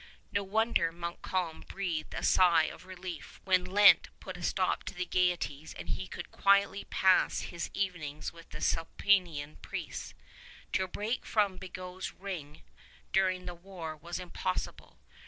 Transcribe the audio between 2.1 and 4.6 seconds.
a sigh of relief when Lent put a